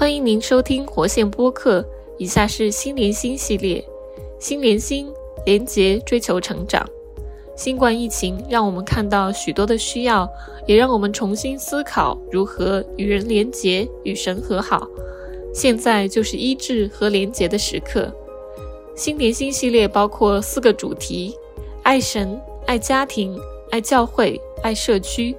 [0.00, 1.84] 欢迎您收听活线播客。
[2.16, 3.84] 以下是心连心系列，
[4.38, 5.06] 心连心
[5.44, 6.88] 连结追求成长。
[7.54, 10.26] 新冠疫情让我们看到许多的需要，
[10.66, 14.88] 也让我们重新思考如何与人连结、与神和好。
[15.52, 18.10] 现在就是医治和连结的时刻。
[18.96, 21.36] 心连心系列包括四个主题：
[21.82, 23.38] 爱神、爱家庭、
[23.70, 25.36] 爱教会、爱社区。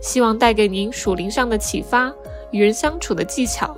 [0.00, 2.10] 希望带给您属灵上的启发，
[2.52, 3.76] 与人相处的技巧。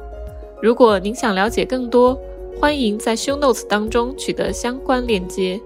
[0.62, 2.20] 如果您想了解更多，
[2.60, 5.58] 欢迎在 Show Notes 当中取得相关链接。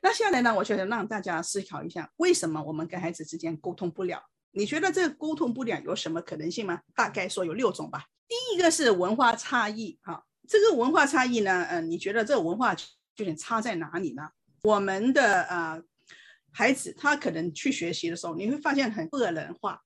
[0.00, 0.54] 那下来呢？
[0.54, 4.22] 我觉得让大家思考一下，为什么我们跟孩子之间沟通不了？
[4.52, 6.80] 你觉得这个沟通不了有什么可能性吗？
[6.94, 8.04] 大概说有六种吧。
[8.28, 12.72] 第一个是文化差异，哈，这个文化差异呢，呃，你觉得这文化
[13.16, 14.28] 有点差在哪里呢？
[14.62, 15.82] 我们的呃
[16.52, 19.82] 孩子他可能去学习的时候，你会发现很个人化。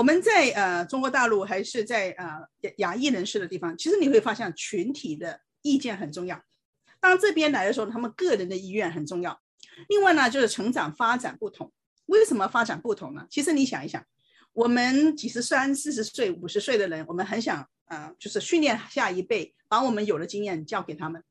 [0.00, 2.26] 我们在呃中国大陆还是在呃
[2.78, 6.42] 亚裔人士的地方，其实你会发现群体的意见很重要。
[6.98, 9.38] 当这边来的时候，他们个人的意愿很重要。
[9.90, 11.70] 另外呢，就是成长发展不同。
[12.06, 13.26] 为什么发展不同呢？
[13.28, 14.02] 其实你想一想，
[14.54, 21.22] 我们几十三、四十岁、五十岁的人，我们很想呃，就是训练下一辈，把我们有的经验教给他们。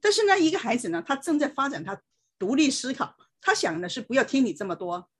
[0.00, 2.00] 但是呢，一个孩子呢，他正在发展，他
[2.38, 5.10] 独立思考，他想的是不要听你这么多。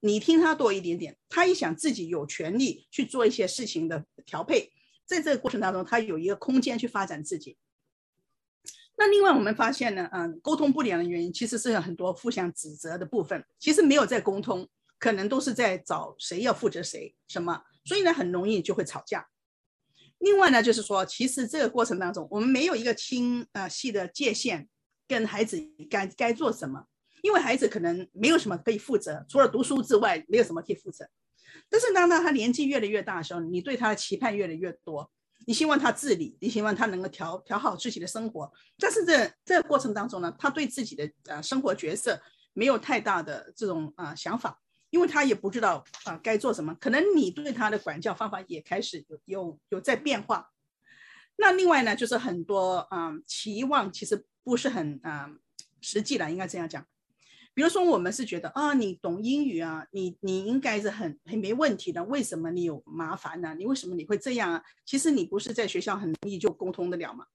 [0.00, 4.72] 你听他多一点点，他一想自己有权利去做一些事情的调配，
[5.04, 7.56] 在这个过程当中，他有一个空间去发展自己。
[8.96, 19.28] 那另外我们发现呢，嗯，沟通不良的原因其实是有很多互相指责的部分，其实没有在沟通，可能都是在找谁要负责谁什么，所以呢，很容易就会吵架。
[20.18, 24.68] 另外呢，就是说，其实这个过程当中，我们没有一个清啊细的界限，
[25.08, 26.86] 跟孩子该该做什么。
[27.22, 31.08] 因为孩子可能没有什么可以负责，除了读书之外，没有什么可以负责。
[31.68, 35.10] 但是当他他年纪越来越大的时候，你对他的期盼越来越多，
[35.46, 38.50] 你希望他自理，你希望他能够调调好自己的生活。
[38.78, 42.20] 但是这这个过程当中呢，他对自己的呃生活角色
[42.52, 44.60] 没有太大的这种啊想法，
[44.90, 46.74] 因为他也不知道啊该做什么。
[46.80, 50.50] 可能你对他的管教方法也开始有有有在变化。
[51.36, 55.30] 那另外呢，就是很多啊期望其实不是很啊
[55.80, 56.84] 实际的，应该这样讲。
[57.52, 62.02] 比如说，我们是觉得啊，你懂英语啊，你你应该是很很没问题的。
[62.04, 63.54] 为什么你有麻烦呢？
[63.58, 64.62] 你为什么你会这样啊？
[64.86, 67.26] 其实你不是在学校很容易就沟通得了吗？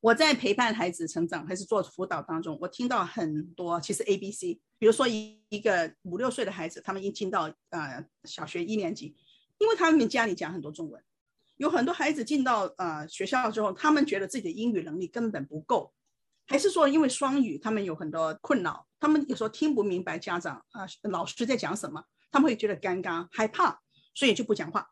[0.00, 4.60] 我在陪伴孩子成长还是做辅导当中，我听到很多其实 A、B、C。
[4.78, 9.16] 比如说一一个五六岁的孩子，他们一进到呃小学一年级，
[9.58, 11.02] 因为他们家里讲很多中文，
[11.56, 15.92] 有很多孩子进到呃学校之后，他们觉得自己的英语能力根本不够。
[16.48, 23.78] 还是说，因为双语，他们有很多困扰，他们有时候听不明白家长啊老师在讲什么，他们会觉得尴尬、害怕，
[24.14, 24.88] 所以就不讲话。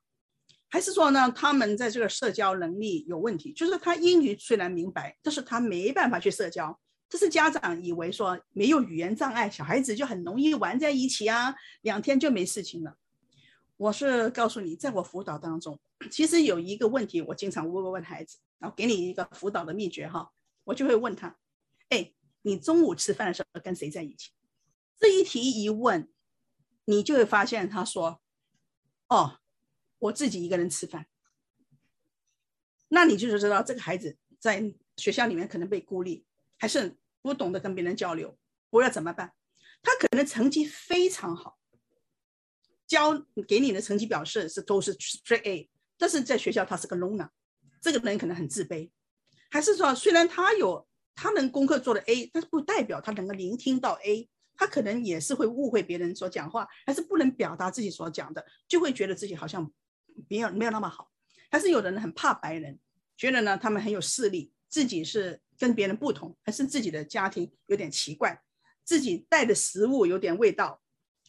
[0.68, 6.78] 还是说呢，他们在这个社交能力有问题，就是他英语虽然明白，但是他没办法去社交。
[7.08, 12.96] 这是家长以为说没有语言障碍，小孩子就很容易玩在一起啊，两天就没事情了。
[13.76, 15.78] 我是告诉你，在我辅导当中，
[16.10, 20.30] 其实有一个问题，我经常问问孩子，然后给你一个辅导的秘诀哈，
[20.64, 21.34] 我就会问他。
[21.88, 24.32] 哎，你中午吃饭的时候跟谁在一起？
[24.98, 26.10] 这一提一问，
[26.86, 28.20] 你就会发现他说
[29.08, 29.38] ：“哦，
[29.98, 31.06] 我自己一个人吃饭。”
[32.88, 36.24] 那你就是知道这个孩子在学校里面可能被孤立，
[36.56, 38.38] 还是不懂得跟别人交流。
[38.70, 39.34] 我要怎么办？
[39.82, 41.58] 他可能成绩非常好，
[42.86, 47.28] 教给你的成绩表示是都是 straight A，但是在学校他是个 loner，
[47.82, 48.90] 这个人可能很自卑。
[49.50, 50.88] 还是说，虽然他有。
[51.16, 59.72] 他能功课做的 A，但是不代表他能够聆听到 A，他可能也是会误会别人所讲话，还是不能表达自己所讲的，就会觉得自己好像
[60.28, 61.10] 没有没有那么好。
[61.50, 62.78] 还是有的人很怕白人，
[63.16, 68.40] 觉得呢他们很有势力，自己是跟别人不同，还是自己的家庭有点奇怪，
[68.84, 70.80] 自己带的食物有点味道，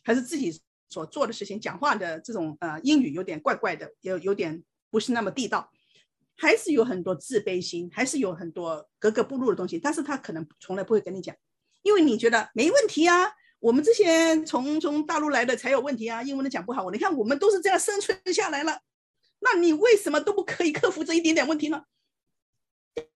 [0.03, 5.71] 还是自己所做的事情、讲话的这种呃英语有点怪怪的，有有点不是那么地道。
[6.37, 11.35] 还是有很多自卑心，还是有很多格格不入的东西，但是他可能从来不会跟你讲，
[11.81, 18.79] 因为你觉得没问题啊，我们这些从从大陆来的才有问题啊，英文都讲不好，你看我们都是这样生存下来了，
[19.39, 21.83] 那你为什么都不可以克服这一点点问题呢？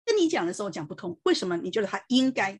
[0.03, 1.55] 跟你讲的时候讲不通，为什么？
[1.57, 2.59] 你觉得他应该？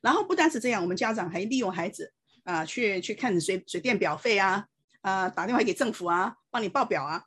[0.00, 2.12] 然后不单是这样，我们家长还利用孩子
[2.44, 4.66] 啊，去去看水水电表费啊，
[5.02, 7.24] 啊，打电话给政府啊，帮你报表啊。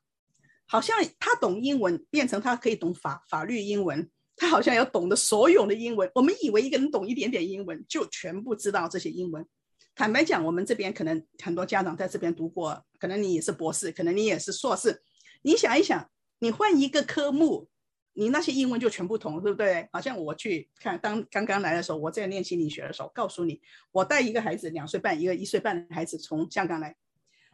[0.71, 6.09] 好像他懂英文，变成他可以懂法法律英文，他好像要懂得所有的英文。
[6.15, 9.45] 我们以为一个人懂一点点英文，就全部知道这些英文，
[9.94, 15.03] 坦白讲，我们这边可能很多家长在这边读过，可能你也是博士，可能你也是硕士。
[15.41, 16.09] 你想一想，
[16.39, 17.67] 你换一个科目，
[18.13, 19.89] 你那些英文就全不同，对不对？
[19.91, 23.59] 好像我去看当刚刚来的时候，我在练心理学的时候，告诉你，
[23.91, 26.95] 我带一个孩子两岁半，一个一岁半的孩子从香港来，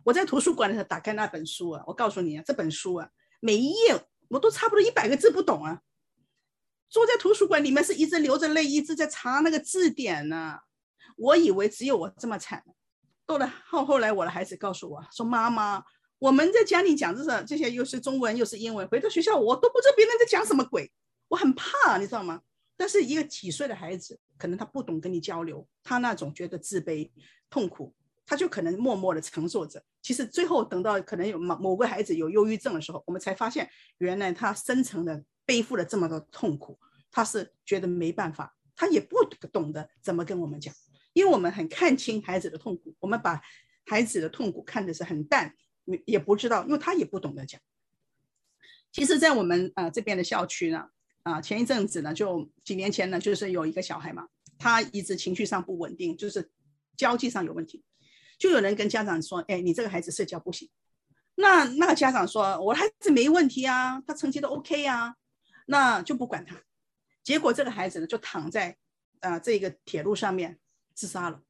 [0.08, 3.10] 我在图书馆的时候打开那本书啊，我告诉你啊，这本书啊，
[3.42, 5.82] 每一页我都差不多一百个字不懂啊。
[6.88, 10.60] 坐在图书馆里面是一直流着泪，一直在查那个字典呢。
[11.18, 12.64] 我以为只有我这么惨。
[13.26, 15.84] 到了后后来，我的孩子告诉我说：“妈妈，
[16.20, 20.90] 我们在家里讲这些这些，又是中文又是英文，回到学校我都不知道别人在讲什么鬼，
[21.28, 22.42] 我很怕，你知道吗？”
[22.78, 27.12] 但是一个几岁的孩子，可能他不懂跟你交流，他那种觉得自卑、
[27.50, 27.94] 痛苦，
[28.28, 29.84] 他就可能默默的承受着。
[30.04, 35.24] 其实最后等到可能有某某个孩子有忧郁症的时候，我们才发现，原来他深层的。
[35.48, 36.78] 背负了这么多痛苦，
[37.10, 40.76] 他是觉得没办法，他也不懂得怎么跟我们讲，
[41.14, 43.42] 因为我们很看清孩子的痛苦，我们把
[43.86, 45.56] 孩子的痛苦看的是很淡，
[46.04, 47.62] 也不知道，因为他也不懂得讲。
[48.92, 50.90] 其实，在我们啊这边的校区呢，
[51.24, 54.28] 啊前一阵子呢，就几年前呢，就是有一个小孩嘛，
[54.60, 56.52] 他一直情绪上不稳定，就是
[56.98, 57.86] 交际上有问题，
[58.38, 60.70] 就有人跟家长说，哎，你这个孩子社交不行。
[61.36, 65.16] 那那个家长说，我孩子没问题啊，他成绩都 OK 啊。
[65.68, 66.56] 那就不管他，
[67.24, 68.78] 结果这个孩子呢就躺在
[69.20, 70.60] 啊这个铁路上面
[70.94, 71.42] 自杀了。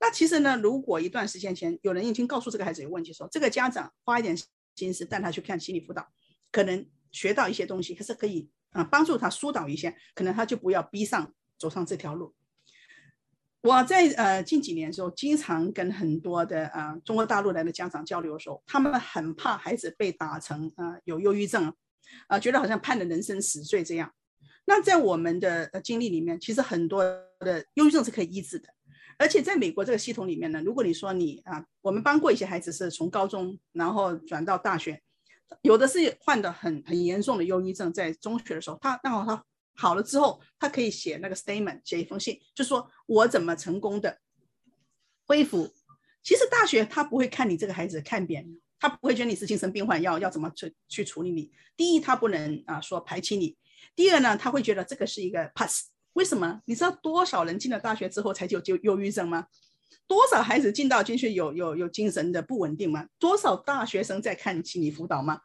[0.00, 4.36] 那其实呢，如果一段时间前有人已经告诉这个孩子有问题，说这个家长花一点
[4.74, 6.06] 心思带他去看心理辅导，
[6.50, 12.34] 可能学到一些东西，可是可以啊帮助他疏导一些，可能他就不要逼上走上这条路。
[13.66, 21.74] 我在呃近几年的时候，经常跟很多的啊中国大陆来的家长交流的时候，他们很怕孩子被打成啊有忧郁症。
[22.28, 24.08] 啊，觉得好像判了人生死罪这样。
[24.64, 27.02] 那在我们的经历里面，其实很多
[27.40, 28.68] 的忧郁症是可以医治的。
[29.18, 35.02] 而且在美国这个系统里面呢，如果你说你啊，我们帮过一些孩子是从高中然后转到大学，
[35.62, 39.44] 有的是患的很很严重的忧郁症，在中学的时候，他刚好他
[39.76, 44.18] 好了之后，他可以写那个 statement，写一封信，就说我怎么成功的
[45.26, 45.72] 恢复。
[46.22, 48.58] 其实大学他不会看你这个孩子看扁。
[48.78, 51.50] 他不会觉得你是精神病患，要要怎么去去处理你？
[51.78, 53.56] 第一，他不能啊说排挤你；
[53.96, 55.86] 第二呢，他会觉得这个是一个 pass。
[56.12, 56.60] 为什么？
[56.66, 59.46] 你知道多少人进了大学之后才就就忧郁症吗？
[60.06, 63.08] 多少孩子进到进去有有有精神的不稳定吗？
[63.18, 65.40] 多少大学生在看心理辅导吗？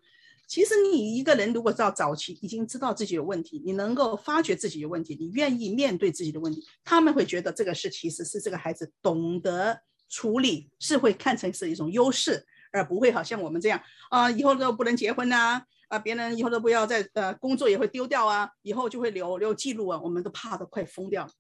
[0.52, 12.46] 其实你一个人如果到早期已经知道自己有问题，你能够发觉自己有问题，你愿意面对自己的问题，他们会觉得这个是其实是这个孩子懂得处理，是会看成是一种优势。
[12.74, 21.32] 而不会好像我们这样啊，以后都不能结婚呐，啊，别人以后都不要再呃工作也会丢掉啊，以后就会留留记录啊，我们都怕的快疯掉了。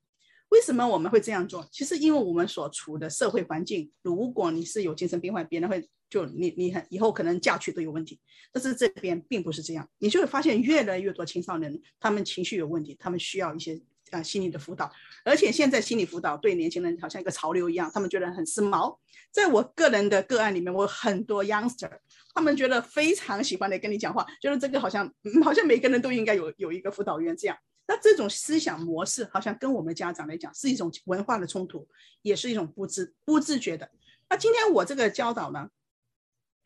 [0.51, 1.65] 为什么我们会这样做？
[1.71, 8.19] 其实因为我们所处的社会环境，如果你是有精神病患，别人会就你你很以后可能嫁娶都有问题。
[8.51, 14.91] 但是这边并不是这样，你就会发现越来越多青少年他们情绪有问题，他们需要一些啊心理的辅导。
[15.23, 18.97] 而且现在心理辅导对年轻人好像一个潮流一样，他们觉得很时髦。
[19.31, 21.89] 在我个人的个案里面，我很多 youngster，
[22.35, 25.09] 他们觉得非常喜欢的跟你讲话，觉得这个好像
[25.45, 27.57] 好像每个人都应该有有一个辅导员这样。
[27.91, 31.85] 那这种思想模式好像跟我们家长来讲是一种文化的冲突，
[32.21, 33.91] 也是一种不自不自觉的。
[34.29, 35.67] 那今天我这个教导呢，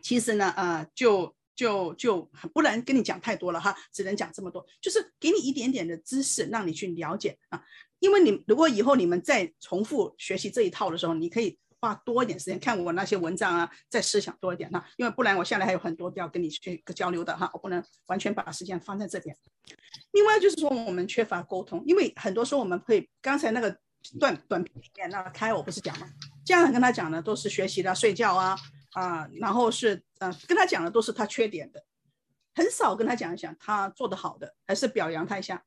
[0.03, 7.63] 其实呢，呃，就就就不能跟你讲太多了哈，只能讲这么多，就是给你一点点的知识，让你去了解啊。
[7.97, 11.57] 因为你如果以后你们再重复学习这一套的时候，你可以。
[11.81, 19.37] 花多一点时间看我那些文章啊，再思想多一点哈，因为不然我下来还有很多要跟你去交流的哈，我不能完全把时间放在这边。
[20.15, 23.69] 另外就是说我们缺乏沟通，因为很多时候我们会刚才那个
[24.17, 26.07] 短短片里面那个开我不是讲吗？
[26.45, 28.55] 家长跟他讲的都是学习的、睡觉啊
[28.93, 31.83] 啊，然后是呃跟他讲的都是他缺点的，
[32.53, 35.61] 很少跟他讲一讲他做得好的，还是表扬他一下，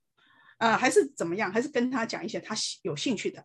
[0.56, 3.44] 啊还是怎么样，还是跟他讲一些他有兴趣的。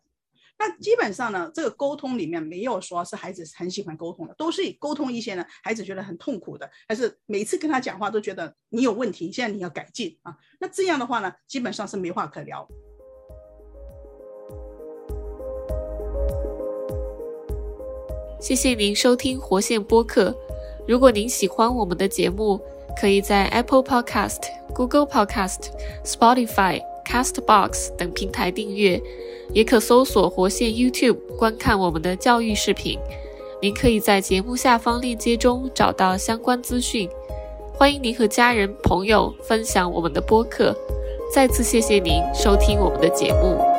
[0.58, 10.34] 那基本上呢，这个沟通里面没有说是孩子很喜欢沟通的，都是以沟通一些呢，孩子觉得很痛苦的，还是每次跟他讲话都觉得你有问题，现在你要改进啊。
[10.60, 12.66] 那这样的话呢，基本上是没话可聊。
[18.40, 20.36] 谢谢您收听活线播客。
[20.86, 22.60] 如果您喜欢我们的节目，
[23.00, 24.42] 可以在 Apple Podcast、
[24.74, 25.70] Google Podcast、
[26.04, 26.82] Spotify、
[27.14, 29.00] Castbox 等平台订阅。
[29.52, 32.98] 也可搜索活线 YouTube 观看我们的教育视频，
[33.60, 37.08] 您可以在节目下方链接中找到相关资讯。
[37.74, 40.74] 欢迎您和家人朋友分享我们的播客。
[41.32, 43.73] 再次谢谢您收听我们的节目。